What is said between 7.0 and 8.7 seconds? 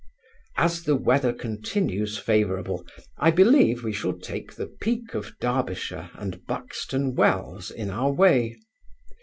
Wells in our way.